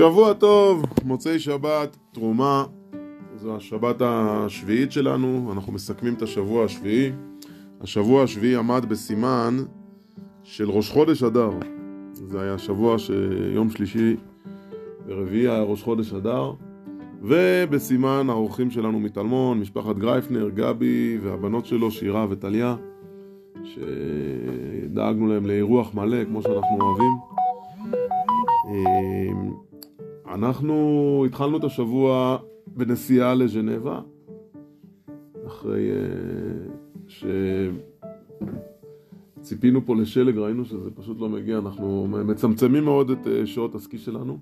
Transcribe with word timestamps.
שבוע 0.00 0.32
טוב, 0.32 0.82
מוצאי 1.04 1.38
שבת, 1.38 1.96
תרומה, 2.12 2.64
זו 3.36 3.56
השבת 3.56 3.96
השביעית 4.00 4.92
שלנו, 4.92 5.50
אנחנו 5.52 5.72
מסכמים 5.72 6.14
את 6.14 6.22
השבוע 6.22 6.64
השביעי. 6.64 7.12
השבוע 7.80 8.22
השביעי 8.22 8.56
עמד 8.56 8.84
בסימן 8.88 9.56
של 10.42 10.70
ראש 10.70 10.90
חודש 10.90 11.22
אדר. 11.22 11.50
זה 12.12 12.40
היה 12.42 12.58
שבוע 12.58 12.98
שיום 12.98 13.70
שלישי 13.70 14.16
ורביעי 15.06 15.48
היה 15.48 15.62
ראש 15.62 15.82
חודש 15.82 16.12
אדר. 16.12 16.52
ובסימן 17.22 18.26
האורחים 18.28 18.70
שלנו 18.70 19.00
מטלמון, 19.00 19.60
משפחת 19.60 19.96
גרייפנר, 19.96 20.48
גבי 20.48 21.18
והבנות 21.22 21.66
שלו, 21.66 21.90
שירה 21.90 22.26
וטליה, 22.30 22.76
שדאגנו 23.64 25.26
להם 25.26 25.46
לאירוח 25.46 25.94
מלא, 25.94 26.24
כמו 26.24 26.42
שאנחנו 26.42 26.78
אוהבים. 26.80 27.12
אנחנו 30.34 31.24
התחלנו 31.26 31.56
את 31.56 31.64
השבוע 31.64 32.38
בנסיעה 32.66 33.34
לז'נבה, 33.34 34.00
אחרי 35.46 35.90
uh, 35.90 37.24
שציפינו 39.42 39.86
פה 39.86 39.96
לשלג, 39.96 40.38
ראינו 40.38 40.64
שזה 40.64 40.90
פשוט 40.90 41.20
לא 41.20 41.28
מגיע, 41.28 41.58
אנחנו 41.58 42.06
מצמצמים 42.08 42.84
מאוד 42.84 43.10
את 43.10 43.26
uh, 43.26 43.46
שעות 43.46 43.74
הסקי 43.74 43.98
שלנו. 43.98 44.38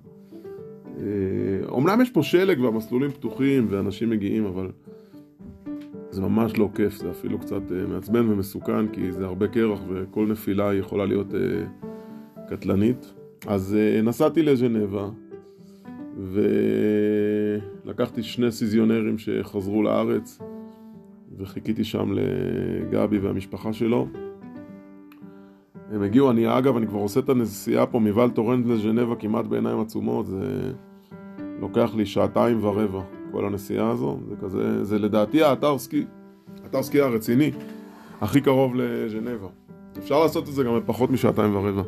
אומנם 1.69 1.97
אה, 1.97 2.03
יש 2.03 2.09
פה 2.09 2.23
שלג 2.23 2.59
והמסלולים 2.59 3.11
פתוחים 3.11 3.65
ואנשים 3.69 4.09
מגיעים, 4.09 4.45
אבל 4.45 4.71
זה 6.09 6.21
ממש 6.21 6.57
לא 6.57 6.69
כיף, 6.75 6.97
זה 6.97 7.11
אפילו 7.11 7.39
קצת 7.39 7.61
מעצבן 7.87 8.29
ומסוכן, 8.29 8.87
כי 8.87 9.11
זה 9.11 9.25
הרבה 9.25 9.47
קרח 9.47 9.79
וכל 9.89 10.27
נפילה 10.27 10.73
יכולה 10.73 11.05
להיות 11.05 11.27
קטלנית. 12.49 13.13
אז 13.47 13.75
נסעתי 14.03 14.41
לז'נבה. 14.41 15.09
ולקחתי 17.85 18.23
שני 18.23 18.51
סיזיונרים 18.51 19.17
שחזרו 19.17 19.83
לארץ 19.83 20.39
וחיכיתי 21.37 21.83
שם 21.83 22.11
לגבי 22.11 23.17
והמשפחה 23.17 23.73
שלו. 23.73 24.07
הם 25.91 26.01
הגיעו, 26.01 26.31
אני 26.31 26.57
אגב, 26.57 26.77
אני 26.77 26.87
כבר 26.87 26.99
עושה 26.99 27.19
את 27.19 27.29
הנסיעה 27.29 27.85
פה 27.85 27.99
מוואל 27.99 28.29
טורנט 28.29 28.65
לז'נבה 28.67 29.15
כמעט 29.15 29.45
בעיניים 29.45 29.79
עצומות, 29.79 30.27
זה 30.27 30.71
לוקח 31.59 31.95
לי 31.95 32.05
שעתיים 32.05 32.63
ורבע 32.63 33.01
כל 33.31 33.45
הנסיעה 33.45 33.89
הזו, 33.89 34.19
זה 34.29 34.35
כזה, 34.41 34.83
זה 34.83 34.99
לדעתי 34.99 35.43
האתר 35.43 35.77
סקי, 35.77 36.05
אתר 36.65 36.83
סקי 36.83 37.01
הרציני, 37.01 37.51
הכי 38.21 38.41
קרוב 38.41 38.75
לז'נבה. 38.75 39.47
אפשר 39.97 40.19
לעשות 40.19 40.49
את 40.49 40.53
זה 40.53 40.63
גם 40.63 40.79
בפחות 40.79 41.11
משעתיים 41.11 41.55
ורבע. 41.55 41.81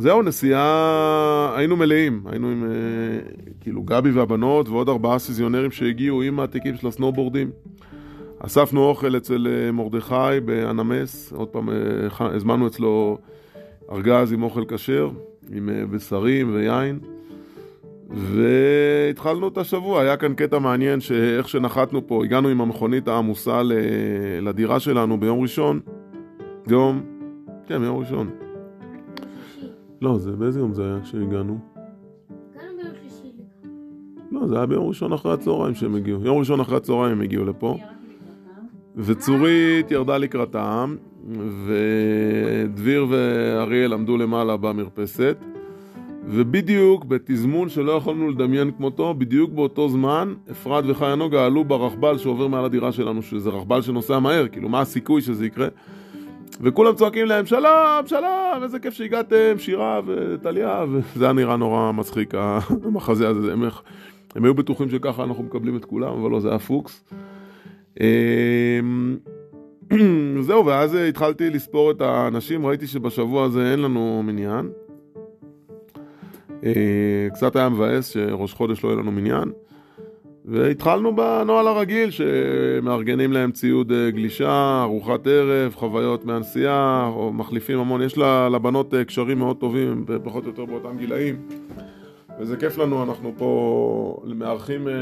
זהו, 0.00 0.22
נסיעה, 0.22 1.52
היינו 1.56 1.76
מלאים, 1.76 2.22
היינו 2.26 2.50
עם 2.50 2.64
אה, 2.64 2.68
כאילו 3.60 3.82
גבי 3.82 4.10
והבנות 4.10 4.68
ועוד 4.68 4.88
ארבעה 4.88 5.18
סיזיונרים 5.18 5.70
שהגיעו 5.70 6.22
עם 6.22 6.40
העתיקים 6.40 6.76
של 6.76 6.86
הסנובורדים. 6.86 7.50
אספנו 8.38 8.84
אוכל 8.84 9.16
אצל 9.16 9.46
אה, 9.50 9.72
מרדכי 9.72 10.40
באנמס, 10.44 11.32
עוד 11.32 11.48
פעם 11.48 11.70
אה, 11.70 11.74
הזמנו 12.18 12.66
אצלו 12.66 13.18
ארגז 13.92 14.32
עם 14.32 14.42
אוכל 14.42 14.64
כשר, 14.68 15.10
עם 15.52 15.68
בשרים 15.90 16.54
ויין. 16.54 16.98
והתחלנו 18.10 19.48
את 19.48 19.58
השבוע, 19.58 20.02
היה 20.02 20.16
כאן 20.16 20.34
קטע 20.34 20.58
מעניין 20.58 21.00
שאיך 21.00 21.48
שנחתנו 21.48 22.06
פה, 22.06 22.24
הגענו 22.24 22.48
עם 22.48 22.60
המכונית 22.60 23.08
העמוסה 23.08 23.62
לדירה 24.42 24.80
שלנו 24.80 25.20
ביום 25.20 25.40
ראשון, 25.40 25.80
יום, 26.68 27.02
כן, 27.66 27.78
ביום 27.78 27.98
ראשון. 27.98 28.49
לא, 30.02 30.18
זה 30.18 30.32
באיזה 30.32 30.60
יום 30.60 30.74
זה 30.74 30.84
היה 30.84 31.00
כשהגענו? 31.02 31.58
לא, 34.32 34.46
זה 34.46 34.56
היה 34.56 34.66
ביום 34.66 34.88
ראשון 34.88 35.12
אחרי 35.12 35.32
הצהריים 35.32 35.74
שהם 35.74 35.94
הגיעו. 35.94 36.24
יום 36.24 36.38
ראשון 36.38 36.60
אחרי 36.60 36.76
הצהריים 36.76 37.12
הם 37.12 37.20
הגיעו 37.20 37.44
לפה. 37.44 37.78
וצורית 38.96 39.90
ירדה 39.90 40.18
לקראתם, 40.18 40.96
ודביר 41.66 43.06
ואריאל 43.08 43.92
עמדו 43.92 44.16
למעלה 44.16 44.56
במרפסת, 44.56 45.36
ובדיוק 46.26 47.04
בתזמון 47.04 47.68
שלא 47.68 47.92
יכולנו 47.92 48.30
לדמיין 48.30 48.70
כמותו, 48.76 49.14
בדיוק 49.14 49.50
באותו 49.50 49.88
זמן, 49.88 50.34
אפרת 50.50 50.84
וחיה 50.86 51.14
נוגה 51.14 51.46
עלו 51.46 51.64
ברכבל 51.64 52.18
שעובר 52.18 52.48
מעל 52.48 52.64
הדירה 52.64 52.92
שלנו, 52.92 53.22
שזה 53.22 53.50
רכבל 53.50 53.82
שנוסע 53.82 54.18
מהר, 54.18 54.48
כאילו 54.48 54.68
מה 54.68 54.80
הסיכוי 54.80 55.22
שזה 55.22 55.46
יקרה? 55.46 55.68
וכולם 56.62 56.94
צועקים 56.94 57.26
להם 57.26 57.46
שלום, 57.46 58.06
שלום, 58.06 58.62
איזה 58.62 58.78
כיף 58.78 58.94
שהגעתם, 58.94 59.58
שירה 59.58 60.00
וטליה, 60.06 60.84
וזה 60.88 61.24
היה 61.24 61.32
נראה 61.32 61.56
נורא 61.56 61.92
מצחיק, 61.92 62.34
המחזה 62.34 63.28
הזה, 63.28 63.52
הם, 63.52 63.62
הם 64.34 64.44
היו 64.44 64.54
בטוחים 64.54 64.90
שככה 64.90 65.24
אנחנו 65.24 65.42
מקבלים 65.42 65.76
את 65.76 65.84
כולם, 65.84 66.12
אבל 66.12 66.30
לא, 66.30 66.40
זה 66.40 66.48
היה 66.48 66.58
פוקס. 66.58 67.04
אמ, 68.00 69.16
זהו, 70.46 70.66
ואז 70.66 70.94
התחלתי 70.94 71.50
לספור 71.50 71.90
את 71.90 72.00
האנשים, 72.00 72.66
ראיתי 72.66 72.86
שבשבוע 72.86 73.44
הזה 73.44 73.72
אין 73.72 73.82
לנו 73.82 74.22
מניין. 74.24 74.70
אה, 76.64 77.28
קצת 77.34 77.56
היה 77.56 77.68
מבאס 77.68 78.08
שראש 78.08 78.54
חודש 78.54 78.84
לא 78.84 78.88
יהיה 78.88 78.98
לנו 78.98 79.12
מניין. 79.12 79.52
והתחלנו 80.50 81.16
בנוהל 81.16 81.66
הרגיל 81.68 82.10
שמארגנים 82.10 83.32
להם 83.32 83.52
ציוד 83.52 83.92
אה, 83.92 84.10
גלישה, 84.10 84.80
ארוחת 84.82 85.26
ערב, 85.26 85.74
חוויות 85.74 86.24
מהנסיעה, 86.24 87.10
או 87.14 87.32
מחליפים 87.32 87.78
המון. 87.78 88.02
יש 88.02 88.18
לבנות 88.52 88.94
אה, 88.94 89.04
קשרים 89.04 89.38
מאוד 89.38 89.56
טובים, 89.56 90.04
פחות 90.24 90.44
או 90.44 90.48
יותר 90.48 90.64
באותם 90.64 90.96
גילאים. 90.98 91.36
וזה 92.40 92.56
כיף 92.56 92.78
לנו, 92.78 93.02
אנחנו 93.02 93.32
פה 93.38 94.22
מארחים 94.24 94.88
אה, 94.88 94.94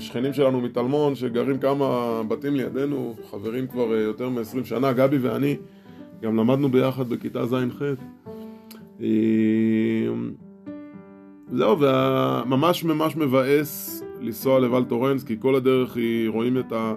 שכנים 0.00 0.32
שלנו 0.32 0.60
מטלמון 0.60 1.14
שגרים 1.14 1.58
כמה 1.58 2.20
בתים 2.28 2.54
לידינו, 2.54 3.14
חברים 3.30 3.66
כבר 3.66 3.94
יותר 3.94 4.28
מ-20 4.28 4.64
שנה, 4.64 4.92
גבי 4.92 5.18
ואני 5.18 5.56
גם 6.22 6.36
למדנו 6.36 6.68
ביחד 6.68 7.08
בכיתה 7.08 7.46
ז'-ח'. 7.46 7.82
זהו, 11.52 11.76
וממש 11.80 12.84
ממש 12.84 13.16
מבאס 13.16 13.97
לנסוע 14.20 14.60
לבל 14.60 14.84
טורנס, 14.84 15.24
כי 15.24 15.36
כל 15.38 15.54
הדרך 15.54 15.96
היא, 15.96 16.28
רואים 16.28 16.58
את, 16.58 16.72
ה, 16.72 16.94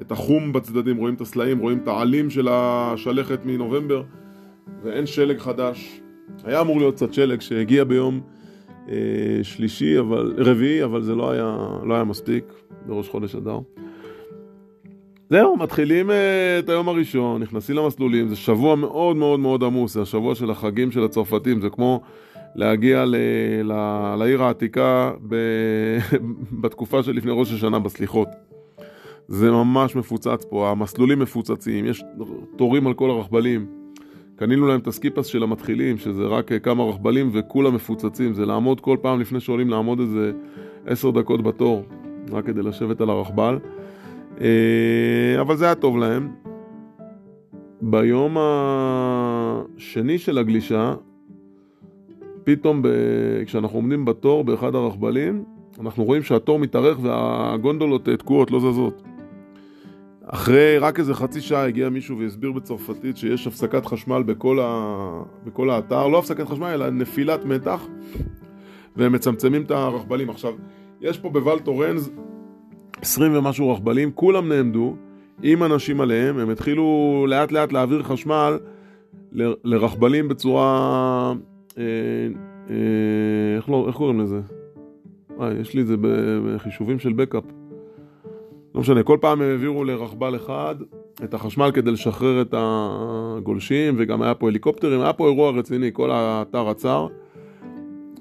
את 0.00 0.12
החום 0.12 0.52
בצדדים, 0.52 0.96
רואים 0.96 1.14
את 1.14 1.20
הסלעים, 1.20 1.58
רואים 1.58 1.78
את 1.78 1.88
העלים 1.88 2.30
של 2.30 2.48
השלכת 2.50 3.40
מנובמבר, 3.44 4.02
ואין 4.82 5.06
שלג 5.06 5.38
חדש. 5.38 6.00
היה 6.44 6.60
אמור 6.60 6.78
להיות 6.78 6.94
קצת 6.94 7.14
שלג 7.14 7.40
שהגיע 7.40 7.84
ביום 7.84 8.20
אה, 8.88 8.94
שלישי, 9.42 9.98
אבל, 9.98 10.34
רביעי, 10.38 10.84
אבל 10.84 11.02
זה 11.02 11.14
לא 11.14 11.30
היה, 11.30 11.56
לא 11.84 11.94
היה 11.94 12.04
מספיק, 12.04 12.44
בראש 12.86 13.08
חודש 13.08 13.34
אדר. 13.34 13.58
זהו, 15.30 15.56
מתחילים 15.56 16.10
אה, 16.10 16.58
את 16.58 16.68
היום 16.68 16.88
הראשון, 16.88 17.42
נכנסים 17.42 17.76
למסלולים, 17.76 18.28
זה 18.28 18.36
שבוע 18.36 18.76
מאוד 18.76 19.16
מאוד 19.16 19.40
מאוד 19.40 19.64
עמוס, 19.64 19.94
זה 19.94 20.02
השבוע 20.02 20.34
של 20.34 20.50
החגים 20.50 20.90
של 20.90 21.04
הצרפתים, 21.04 21.60
זה 21.60 21.70
כמו 21.70 22.00
להגיע 22.56 23.04
ל, 23.04 23.16
ל, 23.64 23.72
לעיר 24.18 24.42
העתיקה 24.42 25.12
ב, 25.28 25.36
בתקופה 26.60 27.02
שלפני 27.02 27.32
ראש 27.34 27.52
השנה 27.52 27.78
בסליחות. 27.78 28.28
זה 29.28 29.50
ממש 29.50 29.96
מפוצץ 29.96 30.44
פה, 30.50 30.70
המסלולים 30.70 31.18
מפוצצים, 31.18 31.86
יש 31.86 32.04
תורים 32.56 32.86
על 32.86 32.94
כל 32.94 33.10
הרכבלים. 33.10 33.66
קנינו 34.36 34.66
להם 34.66 34.80
את 34.80 34.86
הסקיפס 34.86 35.26
של 35.26 35.42
המתחילים, 35.42 35.98
שזה 35.98 36.22
רק 36.26 36.52
כמה 36.62 36.84
רכבלים 36.84 37.30
וכולם 37.32 37.74
מפוצצים. 37.74 38.34
זה 38.34 38.46
לעמוד 38.46 38.80
כל 38.80 38.96
פעם 39.02 39.20
לפני 39.20 39.40
שעולים, 39.40 39.70
לעמוד 39.70 40.00
איזה 40.00 40.32
עשר 40.86 41.10
דקות 41.10 41.42
בתור, 41.42 41.84
רק 42.32 42.46
כדי 42.46 42.62
לשבת 42.62 43.00
על 43.00 43.10
הרכבל. 43.10 43.58
אה, 44.40 45.40
אבל 45.40 45.56
זה 45.56 45.64
היה 45.64 45.74
טוב 45.74 45.98
להם. 45.98 46.28
ביום 47.80 48.36
השני 48.40 50.18
של 50.18 50.38
הגלישה, 50.38 50.94
פתאום 52.46 52.82
ב... 52.82 52.88
כשאנחנו 53.46 53.78
עומדים 53.78 54.04
בתור 54.04 54.44
באחד 54.44 54.74
הרכבלים, 54.74 55.44
אנחנו 55.80 56.04
רואים 56.04 56.22
שהתור 56.22 56.58
מתארך 56.58 56.98
והגונדולות 57.02 58.08
תקועות, 58.08 58.50
לא 58.50 58.60
זזות. 58.60 59.02
אחרי 60.26 60.78
רק 60.78 60.98
איזה 60.98 61.14
חצי 61.14 61.40
שעה 61.40 61.66
הגיע 61.66 61.88
מישהו 61.88 62.18
והסביר 62.18 62.52
בצרפתית 62.52 63.16
שיש 63.16 63.46
הפסקת 63.46 63.86
חשמל 63.86 64.22
בכל, 64.22 64.58
ה... 64.62 65.22
בכל 65.44 65.70
האתר, 65.70 66.08
לא 66.08 66.18
הפסקת 66.18 66.46
חשמל 66.46 66.66
אלא 66.66 66.90
נפילת 66.90 67.44
מתח, 67.44 67.86
והם 68.96 69.12
מצמצמים 69.12 69.62
את 69.62 69.70
הרכבלים. 69.70 70.30
עכשיו, 70.30 70.52
יש 71.00 71.18
פה 71.18 71.30
בוואל 71.30 71.58
טורנז 71.58 72.10
20 73.02 73.36
ומשהו 73.36 73.70
רכבלים, 73.70 74.10
כולם 74.14 74.48
נעמדו 74.48 74.96
עם 75.42 75.62
אנשים 75.62 76.00
עליהם, 76.00 76.38
הם 76.38 76.50
התחילו 76.50 77.26
לאט 77.28 77.52
לאט 77.52 77.72
להעביר 77.72 78.02
חשמל 78.02 78.58
ל... 79.32 79.52
לרכבלים 79.64 80.28
בצורה 80.28 80.66
אה, 80.66 81.32
אה, 81.32 81.55
איך, 83.56 83.68
לא, 83.68 83.84
איך 83.88 83.96
קוראים 83.96 84.20
לזה? 84.20 84.40
אה, 85.40 85.52
יש 85.60 85.74
לי 85.74 85.80
את 85.80 85.86
זה 85.86 85.96
בחישובים 86.00 86.98
של 86.98 87.12
backup. 87.12 87.44
לא 88.74 88.80
משנה, 88.80 89.02
כל 89.02 89.18
פעם 89.20 89.42
הם 89.42 89.48
העבירו 89.50 89.84
לרכבל 89.84 90.36
אחד 90.36 90.74
את 91.24 91.34
החשמל 91.34 91.70
כדי 91.74 91.90
לשחרר 91.90 92.42
את 92.42 92.54
הגולשים, 92.56 93.94
וגם 93.98 94.22
היה 94.22 94.34
פה 94.34 94.48
הליקופטרים, 94.48 95.00
היה 95.00 95.12
פה 95.12 95.28
אירוע 95.28 95.50
רציני, 95.50 95.90
כל 95.92 96.10
האתר 96.10 96.68
עצר. 96.68 97.06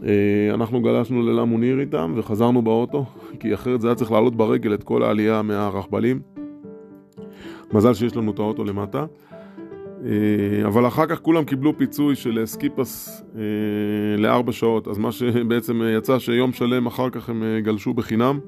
אה, 0.03 0.53
אנחנו 0.53 0.81
גלשנו 0.81 1.21
ללה 1.21 1.45
מוניר 1.45 1.79
איתם 1.79 2.13
וחזרנו 2.15 2.61
באוטו, 2.61 3.05
כי 3.39 3.53
אחרת 3.53 3.81
זה 3.81 3.87
היה 3.87 3.95
צריך 3.95 4.11
לעלות 4.11 4.35
ברגל 4.35 4.73
את 4.73 4.83
כל 4.83 5.03
העלייה 5.03 5.41
מהרכבלים. 5.41 6.19
מזל 7.73 7.93
שיש 7.93 8.15
לנו 8.15 8.31
את 8.31 8.39
האוטו 8.39 8.63
למטה. 8.63 9.05
אה, 10.05 10.67
אבל 10.67 10.87
אחר 10.87 11.05
כך 11.05 11.21
כולם 11.21 11.43
קיבלו 11.43 11.77
פיצוי 11.77 12.15
של 12.15 12.41
ski 12.45 12.79
pass 12.79 13.23
אה, 13.35 13.41
לארבע 14.17 14.51
שעות, 14.51 14.87
אז 14.87 14.97
מה 14.97 15.11
שבעצם 15.11 15.81
יצא 15.97 16.19
שיום 16.19 16.53
שלם 16.53 16.85
אחר 16.85 17.09
כך 17.09 17.29
הם 17.29 17.43
גלשו 17.63 17.93
בחינם. 17.93 18.39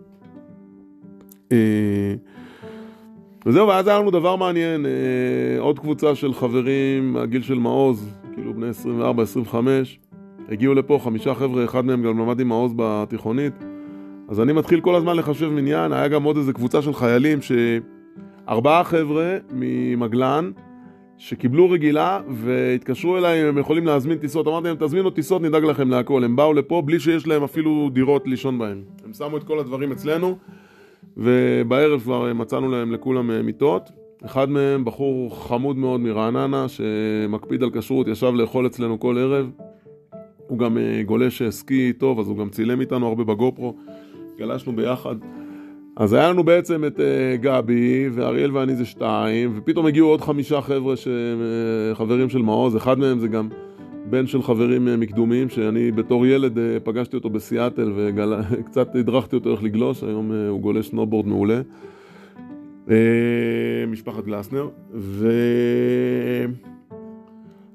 וזהו, 3.46 3.68
ואז 3.68 3.88
היה 3.88 4.00
לנו 4.00 4.12
דבר 4.12 4.36
מעניין, 4.36 4.86
עוד 5.60 5.80
קבוצה 5.80 6.16
של 6.16 6.34
חברים 6.34 7.14
מהגיל 7.14 7.42
של 7.42 7.60
מעוז, 7.60 8.10
כאילו 8.34 8.54
בני 8.54 8.70
24-25, 9.50 9.56
הגיעו 10.50 10.74
לפה 10.74 11.00
חמישה 11.04 11.34
חבר'ה, 11.34 11.66
אחד 11.66 11.86
מהם 11.86 12.04
גם 12.04 12.20
למד 12.20 12.40
עם 12.40 12.48
מעוז 12.48 12.74
בתיכונית. 12.76 13.54
אז 14.30 14.40
אני 14.40 14.54
מתחיל 14.54 14.82
כל 14.82 14.96
הזמן 14.96 15.16
לחשב 15.16 15.50
מניין, 15.50 15.94
היה 15.94 16.08
גם 16.08 16.24
עוד 16.24 16.38
איזה 16.38 16.54
קבוצה 16.54 16.82
של 16.82 16.94
חיילים, 16.94 17.40
שארבעה 17.42 18.84
חבר'ה 18.84 19.38
ממגלן, 19.52 20.52
שקיבלו 21.18 21.70
רגילה 21.70 22.22
והתקשרו 22.30 23.18
אליי 23.18 23.44
אם 23.44 23.48
הם 23.48 23.58
יכולים 23.58 23.86
להזמין 23.86 24.18
טיסות. 24.18 24.48
אמרתי 24.48 24.68
להם, 24.68 24.78
תזמינו 24.80 25.10
טיסות, 25.10 25.42
נדאג 25.42 25.64
לכם 25.64 25.90
להכל. 25.90 26.24
הם 26.24 26.36
באו 26.36 26.54
לפה 26.54 26.82
בלי 26.86 27.00
שיש 27.00 27.28
להם 27.28 27.44
אפילו 27.44 27.90
דירות 27.94 28.28
לישון 28.28 28.60
בהן. 28.60 28.82
הם 29.06 29.14
שמו 29.14 29.38
את 29.38 29.44
כל 29.44 29.60
הדברים 29.60 29.92
אצלנו, 29.92 30.38
ובערב 31.18 32.02
כבר 32.02 32.34
מצאנו 32.34 32.72
להם 32.72 32.92
לכולם 32.92 33.46
מיטות. 33.46 33.90
אחד 34.26 34.50
מהם, 34.50 34.86
בחור 34.86 35.44
חמוד 35.48 35.78
מאוד 35.78 36.00
מרעננה, 36.00 36.66
שמקפיד 36.68 37.64
על 37.64 37.70
כשרות, 37.74 38.08
ישב 38.08 38.32
לאכול 38.36 38.68
אצלנו 38.68 39.00
כל 39.00 39.18
ערב. 39.18 39.52
הוא 40.48 40.60
גם 40.60 40.78
אה, 40.78 41.04
גולש 41.06 41.44
סקי 41.44 41.94
טוב, 41.94 42.20
אז 42.20 42.28
הוא 42.28 42.38
גם 42.38 42.50
צילם 42.50 42.82
איתנו 42.82 43.08
הרבה 43.08 43.24
בגופרו, 43.24 43.76
גלשנו 44.38 44.76
ביחד. 44.76 45.16
אז 46.00 46.14
היה 46.14 46.30
לנו 46.30 46.44
בעצם 46.44 46.86
את 46.86 47.00
uh, 47.00 47.02
גבי, 47.42 48.10
ואריאל 48.14 48.58
ואני 48.58 48.76
זה 48.76 48.86
שתיים, 48.86 49.54
ופתאום 49.56 49.86
הגיעו 49.86 50.10
עוד 50.10 50.22
חמישה 50.22 50.62
חבר'ה 50.62 50.96
שהם 50.96 51.42
uh, 51.42 51.96
חברים 51.96 52.30
של 52.30 52.42
מעוז, 52.42 52.78
אחד 52.78 53.00
מהם 53.00 53.20
זה 53.20 53.28
גם 53.28 53.50
בן 54.10 54.28
של 54.28 54.42
חברים 54.42 54.88
uh, 54.88 54.92
מקדומים, 54.98 55.50
שאני 55.50 55.92
בתור 55.92 56.26
ילד 56.26 56.58
פגשתי 56.84 57.16
אותו 57.16 57.30
בסיאטל 57.30 57.92
וקצת 57.96 58.96
הדרכתי 59.00 59.36
אותו 59.36 59.52
איך 59.52 59.64
לגלוש, 59.64 60.04
היום 60.04 60.32
הוא 60.50 60.62
גולש 60.62 60.88
סנובורד 60.88 61.28
מעולה. 61.28 61.62
משפחת 63.88 64.26
גלסנר, 64.26 64.70
ו... 64.94 65.32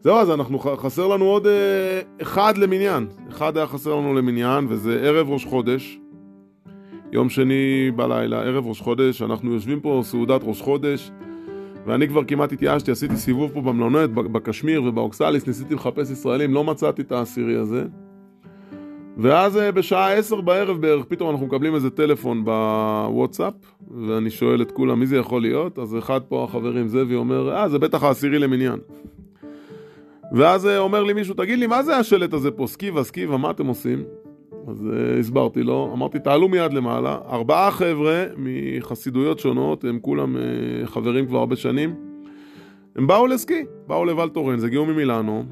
זהו, 0.00 0.16
אז 0.16 0.30
אנחנו, 0.30 0.58
חסר 0.58 1.06
לנו 1.06 1.24
עוד 1.24 1.46
אה, 1.46 2.00
אחד 2.22 2.58
למניין. 2.58 3.06
אחד 3.28 3.56
היה 3.56 3.66
חסר 3.66 3.94
לנו 3.94 4.14
למניין, 4.14 4.66
וזה 4.68 5.00
ערב 5.00 5.30
ראש 5.30 5.44
חודש. 5.44 6.01
יום 7.12 7.28
שני 7.28 7.90
בלילה, 7.96 8.42
ערב 8.42 8.66
ראש 8.66 8.80
חודש, 8.80 9.22
אנחנו 9.22 9.52
יושבים 9.52 9.80
פה 9.80 10.00
סעודת 10.04 10.40
ראש 10.44 10.60
חודש, 10.62 11.10
ואני 11.86 12.08
כבר 12.08 12.24
כמעט 12.24 12.52
התייאשתי, 12.52 12.90
עשיתי 12.90 13.16
סיבוב 13.16 13.50
פה 13.52 13.60
במלונות, 13.60 14.10
בקשמיר 14.14 14.82
ובאוקסליס, 14.82 15.46
ניסיתי 15.46 15.74
לחפש 15.74 16.10
ישראלים, 16.10 16.54
לא 16.54 16.64
מצאתי 16.64 17.02
את 17.02 17.12
העשירי 17.12 17.56
הזה. 17.56 17.84
ואז 19.16 19.56
אה, 19.56 19.72
בשעה 19.72 20.12
עשר 20.12 20.40
בערב 20.40 20.80
בערך, 20.80 21.04
פתאום 21.04 21.30
אנחנו 21.30 21.46
מקבלים 21.46 21.74
איזה 21.74 21.90
טלפון 21.90 22.44
בוואטסאפ, 22.44 23.54
ואני 24.06 24.30
שואל 24.30 24.62
את 24.62 24.72
כולם 24.72 25.00
מי 25.00 25.06
זה 25.06 25.16
יכול 25.16 25.42
להיות, 25.42 25.78
אז 25.78 25.98
אחד 25.98 26.20
פה 26.28 26.44
החברים, 26.44 26.88
זאבי, 26.88 27.14
אומר, 27.14 27.56
אה, 27.56 27.68
זה 27.68 27.78
בטח 27.78 28.02
העשירי 28.02 28.38
למניין. 28.38 28.78
ואז 30.32 30.66
אה, 30.66 30.78
אומר 30.78 31.02
לי 31.02 31.12
מישהו, 31.12 31.34
תגיד 31.34 31.58
לי, 31.58 31.66
מה 31.66 31.82
זה 31.82 31.96
השלט 31.96 32.32
הזה 32.32 32.50
פה? 32.50 32.66
סקיבה, 32.66 33.04
סקיבה, 33.04 33.36
מה 33.36 33.50
אתם 33.50 33.66
עושים? 33.66 34.04
אז 34.68 34.86
uh, 34.86 35.18
הסברתי 35.20 35.62
לו, 35.62 35.90
אמרתי, 35.92 36.18
תעלו 36.18 36.48
מיד 36.48 36.72
למעלה. 36.72 37.18
ארבעה 37.30 37.70
חבר'ה 37.70 38.24
מחסידויות 38.36 39.38
שונות, 39.38 39.84
הם 39.84 39.98
כולם 40.02 40.36
uh, 40.36 40.86
חברים 40.86 41.26
כבר 41.26 41.38
הרבה 41.38 41.56
שנים. 41.56 41.94
הם 42.96 43.06
באו 43.06 43.26
לסקי, 43.26 43.64
באו 43.86 44.04
לוולטורנס, 44.04 44.64
הגיעו 44.64 44.86
ממילאנו, 44.86 45.44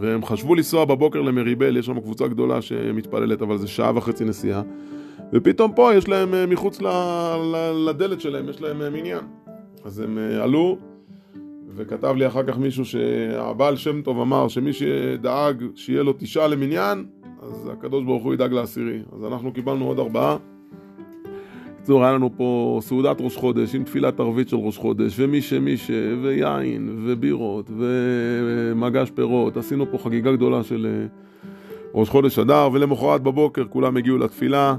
והם 0.00 0.24
חשבו 0.24 0.54
לנסוע 0.54 0.84
בבוקר 0.84 1.22
למריבל, 1.22 1.76
יש 1.76 1.86
שם 1.86 2.00
קבוצה 2.00 2.28
גדולה 2.28 2.62
שמתפללת, 2.62 3.42
אבל 3.42 3.58
זה 3.58 3.68
שעה 3.68 3.96
וחצי 3.96 4.24
נסיעה. 4.24 4.62
ופתאום 5.32 5.72
פה 5.72 5.94
יש 5.94 6.08
להם 6.08 6.34
uh, 6.34 6.50
מחוץ 6.50 6.82
ל, 6.82 6.86
ל, 7.54 7.88
לדלת 7.88 8.20
שלהם, 8.20 8.48
יש 8.48 8.62
להם 8.62 8.82
uh, 8.82 8.90
מניין. 8.90 9.24
אז 9.84 10.00
הם 10.00 10.18
uh, 10.18 10.42
עלו, 10.42 10.78
וכתב 11.76 12.14
לי 12.16 12.26
אחר 12.26 12.42
כך 12.42 12.58
מישהו 12.58 12.84
שהבעל 12.84 13.76
שם 13.76 14.02
טוב 14.02 14.20
אמר 14.20 14.48
שמי 14.48 14.72
שדאג 14.72 15.64
שיהיה 15.74 16.02
לו 16.02 16.12
תשעה 16.18 16.48
למניין, 16.48 17.06
אז 17.50 17.70
הקדוש 17.72 18.04
ברוך 18.04 18.24
הוא 18.24 18.34
ידאג 18.34 18.52
לעשירי. 18.52 18.98
אז 19.12 19.24
אנחנו 19.24 19.52
קיבלנו 19.52 19.84
עוד 19.84 19.98
ארבעה. 19.98 20.36
בקיצור, 21.88 22.04
היה 22.04 22.12
לנו 22.12 22.30
פה 22.36 22.78
סעודת 22.82 23.16
ראש 23.20 23.36
חודש 23.36 23.74
עם 23.74 23.84
תפילת 23.84 24.20
ערבית 24.20 24.48
של 24.48 24.56
ראש 24.56 24.78
חודש, 24.78 25.14
ומי 25.18 25.42
שמי 25.42 25.76
ש... 25.76 25.90
ויין, 26.22 26.98
ובירות, 27.04 27.70
ומגש 27.76 29.10
פירות. 29.10 29.56
עשינו 29.56 29.90
פה 29.90 29.98
חגיגה 29.98 30.32
גדולה 30.32 30.62
של 30.62 30.86
אה, 30.86 31.06
ראש 31.94 32.08
חודש 32.08 32.38
אדר, 32.38 32.68
ולמחרת 32.72 33.22
בבוקר 33.22 33.64
כולם 33.68 33.96
הגיעו 33.96 34.18
לתפילה. 34.18 34.76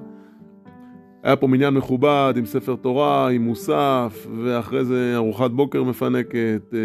היה 1.23 1.35
פה 1.35 1.47
מניין 1.47 1.73
מכובד 1.73 2.33
עם 2.37 2.45
ספר 2.45 2.75
תורה, 2.75 3.29
עם 3.29 3.45
מוסף, 3.45 4.27
ואחרי 4.43 4.85
זה 4.85 5.13
ארוחת 5.15 5.51
בוקר 5.51 5.83
מפנקת. 5.83 6.73
אה, 6.73 6.79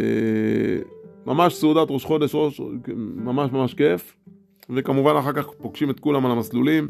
ממש 1.26 1.54
סעודת 1.54 1.86
ראש 1.90 2.04
חודש, 2.04 2.34
ראש, 2.34 2.60
ממש 3.16 3.52
ממש 3.52 3.74
כיף. 3.74 4.16
וכמובן 4.70 5.16
אחר 5.16 5.32
כך 5.32 5.46
פוגשים 5.46 5.90
את 5.90 6.00
כולם 6.00 6.26
על 6.26 6.32
המסלולים. 6.32 6.88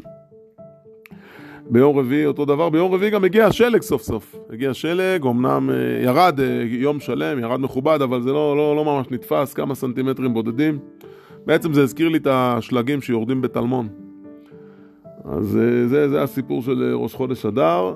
ביום 1.69 1.99
רביעי 1.99 2.25
אותו 2.25 2.45
דבר, 2.45 2.69
ביום 2.69 2.93
רביעי 2.93 3.11
גם 3.11 3.23
הגיע 3.23 3.45
השלג 3.45 3.81
סוף 3.81 4.01
סוף. 4.01 4.35
הגיע 4.49 4.73
שלג, 4.73 5.25
אמנם 5.25 5.69
אה, 5.69 6.03
ירד 6.03 6.39
אה, 6.39 6.63
יום 6.67 6.99
שלם, 6.99 7.39
ירד 7.39 7.59
מכובד, 7.59 8.01
אבל 8.01 8.21
זה 8.21 8.31
לא, 8.31 8.57
לא, 8.57 8.75
לא 8.75 8.85
ממש 8.85 9.07
נתפס, 9.11 9.53
כמה 9.53 9.75
סנטימטרים 9.75 10.33
בודדים. 10.33 10.79
בעצם 11.45 11.73
זה 11.73 11.83
הזכיר 11.83 12.09
לי 12.09 12.17
את 12.17 12.27
השלגים 12.29 13.01
שיורדים 13.01 13.41
בטלמון. 13.41 13.87
אז 15.25 15.57
אה, 15.57 15.87
זה, 15.87 16.09
זה 16.09 16.23
הסיפור 16.23 16.61
של 16.61 16.93
ראש 16.95 17.13
חודש 17.13 17.45
אדר. 17.45 17.95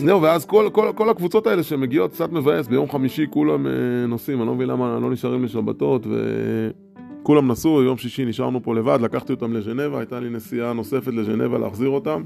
אה, 0.00 0.06
זהו, 0.06 0.22
ואז 0.22 0.44
כל, 0.44 0.68
כל, 0.72 0.92
כל 0.94 1.10
הקבוצות 1.10 1.46
האלה 1.46 1.62
שמגיעות 1.62 2.12
קצת 2.12 2.32
מבאס, 2.32 2.68
ביום 2.68 2.90
חמישי 2.90 3.26
כולם 3.30 3.66
נוסעים, 4.08 4.38
אני 4.38 4.46
לא 4.46 4.54
מבין 4.54 4.68
למה 4.68 4.98
לא 5.00 5.10
נשארים 5.10 5.44
לשבתות, 5.44 6.06
וכולם 6.06 7.48
נסעו, 7.48 7.82
יום 7.82 7.96
שישי 7.96 8.24
נשארנו 8.24 8.62
פה 8.62 8.74
לבד, 8.74 8.98
לקחתי 9.02 9.32
אותם 9.32 9.52
לז'נבה, 9.52 9.98
הייתה 9.98 10.20
לי 10.20 10.30
נסיעה 10.30 10.72
נוספת 10.72 11.12
לז'נבה 11.12 11.58
להחזיר 11.58 11.88
אותם. 11.88 12.22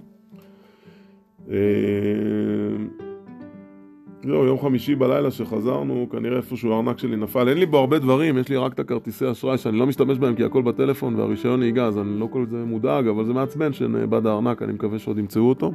זהו, 4.26 4.44
יום 4.44 4.58
חמישי 4.60 4.94
בלילה 4.94 5.30
שחזרנו, 5.30 6.06
כנראה 6.12 6.37
איפשהו 6.37 6.72
הארנק 6.72 6.99
שלי 6.99 7.16
נפל. 7.16 7.49
אין 7.49 7.58
לי 7.58 7.66
בו 7.66 7.78
הרבה 7.78 7.99
דברים, 7.99 8.38
יש 8.38 8.49
לי 8.49 8.56
רק 8.56 8.72
את 8.72 8.80
הכרטיסי 8.80 9.30
אשראי 9.30 9.58
שאני 9.58 9.78
לא 9.78 9.87
משתמש 9.87 10.18
בהם 10.18 10.34
כי 10.34 10.44
הכל 10.44 10.62
בטלפון 10.62 11.14
והרישיון 11.14 11.60
נהיגה, 11.60 11.87
אז 11.87 11.99
אני 11.99 12.20
לא 12.20 12.28
כל 12.30 12.46
זה 12.46 12.64
מודאג, 12.64 13.08
אבל 13.08 13.25
זה 13.25 13.32
מעצבן 13.32 13.72
שנאבד 13.72 14.26
הארנק, 14.26 14.62
אני 14.62 14.72
מקווה 14.72 14.99
שעוד 14.99 15.18
ימצאו 15.18 15.49
אותו. 15.49 15.72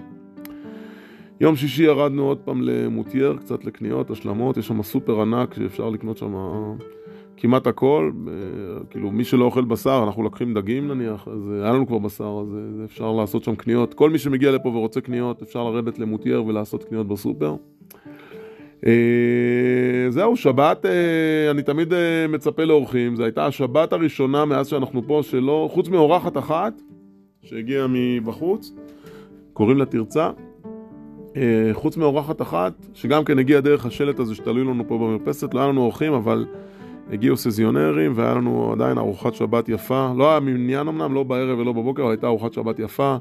יום 1.41 1.55
שישי 1.55 1.83
ירדנו 1.83 2.23
עוד 2.23 2.37
פעם 2.37 2.61
למוטייר, 2.61 3.35
קצת 3.39 3.65
לקניות, 3.65 4.11
השלמות, 4.11 4.57
יש 4.57 4.67
שם 4.67 4.83
סופר 4.83 5.21
ענק 5.21 5.53
שאפשר 5.53 5.89
לקנות 5.89 6.17
שם 6.17 6.33
כמעט 7.37 7.67
הכל, 7.67 8.11
כאילו 8.89 9.11
מי 9.11 9.23
שלא 9.23 9.45
אוכל 9.45 9.65
בשר, 9.65 10.03
אנחנו 10.07 10.23
לוקחים 10.23 10.53
דגים 10.53 10.87
נניח, 10.87 11.27
אז 11.27 11.51
היה 11.51 11.73
לנו 11.73 11.87
כבר 11.87 11.97
בשר, 11.97 12.41
אז 12.41 12.57
אפשר 12.85 13.11
לעשות 13.11 13.43
שם 13.43 13.55
קניות. 13.55 13.93
כל 13.93 14.09
מי 14.09 14.17
שמגיע 14.17 14.51
לפה 14.51 14.69
ורוצה 14.69 15.01
קניות, 15.01 15.41
אפשר 15.41 15.63
לרדת 15.63 15.99
למוטייר 15.99 16.45
ולעשות 16.45 16.83
קניות 16.83 17.07
בסופר. 17.07 17.55
אה, 18.85 20.09
זהו, 20.09 20.35
שבת, 20.35 20.85
אה, 20.85 21.51
אני 21.51 21.61
תמיד 21.61 21.93
אה, 21.93 22.27
מצפה 22.29 22.63
לאורחים, 22.63 23.15
זו 23.15 23.23
הייתה 23.23 23.45
השבת 23.45 23.93
הראשונה 23.93 24.45
מאז 24.45 24.67
שאנחנו 24.67 25.01
פה, 25.07 25.19
שלא, 25.23 25.69
חוץ 25.73 25.89
מאורחת 25.89 26.37
אחת 26.37 26.81
שהגיעה 27.43 27.87
מבחוץ, 27.89 28.73
קוראים 29.53 29.77
לה 29.77 29.85
תרצה, 29.85 30.29
חוץ 31.73 31.97
מאורחת 31.97 32.41
אחת, 32.41 32.73
שגם 32.93 33.23
כן 33.23 33.39
הגיעה 33.39 33.61
דרך 33.61 33.85
השלט 33.85 34.19
הזה 34.19 34.35
שתלוי 34.35 34.63
לנו 34.63 34.87
פה 34.87 34.97
במרפסת, 34.97 35.53
לא 35.53 35.59
היה 35.59 35.69
לנו 35.69 35.81
אורחים, 35.81 36.13
אבל 36.13 36.45
הגיעו 37.11 37.37
סזיונרים 37.37 38.11
והיה 38.15 38.33
לנו 38.33 38.71
עדיין 38.73 38.97
ארוחת 38.97 39.33
שבת 39.33 39.69
יפה, 39.69 40.13
לא 40.17 40.31
היה 40.31 40.39
מניין 40.39 40.87
אמנם, 40.87 41.13
לא 41.13 41.23
בערב 41.23 41.59
ולא 41.59 41.73
בבוקר, 41.73 42.03
אבל 42.03 42.11
הייתה 42.11 42.27
ארוחת 42.27 42.53
שבת 42.53 42.79
יפה, 42.79 43.15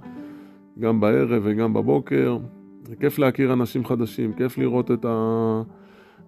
גם 0.79 1.00
בערב 1.00 1.43
וגם 1.45 1.75
בבוקר. 1.75 2.38
כיף 3.00 3.19
להכיר 3.19 3.53
אנשים 3.53 3.85
חדשים, 3.85 4.33
כיף 4.33 4.59
לראות 4.59 4.91
את 4.91 5.07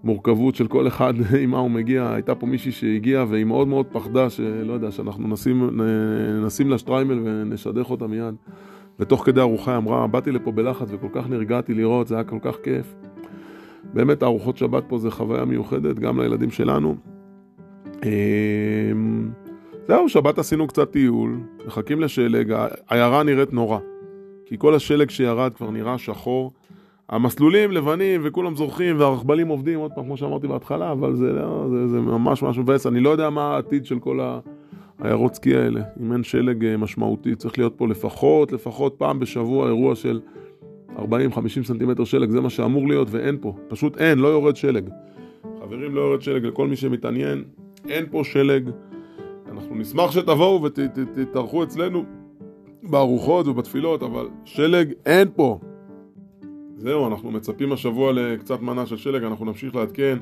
המורכבות 0.05 0.55
של 0.55 0.67
כל 0.67 0.87
אחד 0.87 1.15
עם 1.43 1.51
מה 1.51 1.59
הוא 1.59 1.71
מגיע. 1.71 2.13
הייתה 2.13 2.35
פה 2.35 2.47
מישהי 2.47 2.73
שהגיעה 2.73 3.25
והיא 3.29 3.45
מאוד 3.45 3.69
מאוד 3.69 3.87
פחדה, 3.93 4.31
שלא 4.31 4.73
יודע, 4.73 4.91
שאנחנו 4.91 5.29
נשים, 5.29 5.81
נשים 6.45 6.71
לה 6.71 6.79
שטריימל 6.79 7.21
ונשדך 7.25 7.91
אותה 7.91 8.07
מיד. 8.07 8.35
ותוך 8.99 9.27
כדי 9.27 9.41
ארוחה 9.41 9.71
היא 9.71 9.79
אמרה, 9.79 10.07
באתי 10.07 10.33
לפה 10.33 10.53
בלחץ 10.53 10.89
וכל 10.91 11.09
כך 11.13 11.29
נרגעתי 11.29 11.75
לראות, 11.75 12.07
זה 12.07 12.15
היה 12.15 12.25
כל 12.25 12.39
כך 12.43 12.57
כיף. 12.63 12.95
באמת 13.85 14.23
הארוחות 14.23 14.57
שבת 14.57 14.85
פה 14.89 14.99
זה 14.99 15.11
חוויה 15.11 15.45
מיוחדת, 15.45 15.99
גם 15.99 16.21
לילדים 16.21 16.51
שלנו. 16.51 16.97
אמ, 18.05 19.31
זהו, 19.89 20.09
שבת 20.09 20.39
עשינו 20.39 20.67
קצת 20.67 20.91
טיול, 20.91 21.41
מחכים 21.67 22.01
לשלג, 22.01 22.55
העיירה 22.89 23.23
נראית 23.23 23.53
נורא. 23.53 23.79
כי 24.47 24.59
כל 24.59 24.75
השלג 24.75 25.11
שירד 25.11 25.55
כבר 25.55 25.71
נראה 25.71 25.99
שחור. 25.99 26.53
המסלולים 27.09 27.73
לבנים 27.73 28.21
וכולם 28.25 28.55
זורחים 28.55 29.01
והרכבלים 29.01 29.49
עובדים, 29.49 29.79
עוד 29.79 29.93
פעם, 29.93 30.05
כמו 30.05 30.17
שאמרתי 30.17 30.49
בהתחלה, 30.49 30.93
אבל 30.93 31.15
זה, 31.15 31.33
לא, 31.33 31.67
זה, 31.71 31.89
זה 31.89 32.01
ממש 32.01 32.43
ממש 32.43 32.59
מבאס. 32.59 32.87
אני 32.87 33.01
לא 33.01 33.11
יודע 33.11 33.31
מה 33.31 33.55
העתיד 33.55 33.87
של 33.87 33.99
כל 33.99 34.21
העיירות 35.01 35.35
סקי 35.35 35.57
האלה, 35.57 35.81
אם 36.01 36.13
אין 36.13 36.23
שלג 36.23 36.65
אה, 36.65 36.77
משמעותי. 36.77 37.35
צריך 37.35 37.59
להיות 37.59 37.75
פה 37.77 37.89
לפחות, 37.89 38.53
לפחות 38.53 38.95
פעם 38.99 39.19
בשבוע 39.19 39.67
אירוע 39.67 39.95
של 39.95 40.21
40-50 40.97 41.03
סנטימטר 41.65 42.05
שלג, 42.05 42.31
זה 42.31 42.41
מה 42.41 42.51
שאמור 42.51 42.89
להיות, 42.89 43.09
ואין 43.11 43.37
פה. 43.41 43.57
פשוט 43.69 43.99
אין, 43.99 44.19
לא 44.19 44.29
יורד 44.29 44.57
שלג. 44.57 44.89
חברים, 45.61 45.95
לא 45.95 46.01
יורד 46.01 46.23
שלג 46.23 46.47
לכל 46.47 46.67
מי 46.67 46.77
שמתעניין, 46.77 47.45
אין 47.89 48.07
פה 48.11 48.25
שלג. 48.25 48.71
אנחנו 49.53 49.75
נשמח 49.75 50.11
שתבואו 50.11 50.63
ותתארחו 50.63 51.63
אצלנו 51.63 52.05
בארוחות 52.83 53.47
ובתפילות, 53.47 54.03
אבל 54.03 54.29
שלג 54.45 54.93
אין 55.07 55.29
פה. 55.37 55.59
זהו, 56.77 57.07
אנחנו 57.07 57.31
מצפים 57.31 57.73
השבוע 57.73 58.13
לקצת 58.13 58.61
מנה 58.61 58.87
של 58.87 58.97
שלג, 58.97 59.25
אנחנו 59.25 59.45
נמשיך 59.45 59.75
לעדכן. 59.75 60.19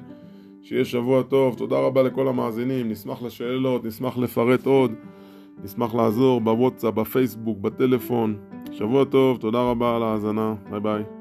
שיהיה 0.68 0.84
שבוע 0.84 1.22
טוב, 1.22 1.54
תודה 1.54 1.76
רבה 1.78 2.02
לכל 2.02 2.28
המאזינים, 2.28 2.88
נשמח 2.88 3.22
לשאלות, 3.22 3.84
נשמח 3.84 4.18
לפרט 4.18 4.66
עוד, 4.66 4.92
נשמח 5.64 5.94
לעזור 5.94 6.40
בוואטסאפ, 6.40 6.94
בפייסבוק, 6.94 7.58
בטלפון. 7.58 8.36
שבוע 8.72 9.04
טוב, 9.04 9.38
תודה 9.38 9.70
רבה 9.70 9.96
על 9.96 10.02
ההאזנה, 10.02 10.54
ביי 10.70 10.80
ביי. 10.80 11.17